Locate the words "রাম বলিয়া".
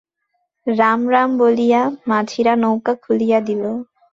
1.09-1.81